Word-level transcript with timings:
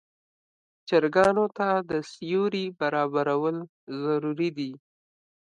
چرګانو 0.87 1.45
ته 1.57 1.67
د 1.89 1.91
سیوري 2.11 2.65
برابرول 2.79 3.57
ضروري 4.03 4.49
دي. 4.57 4.71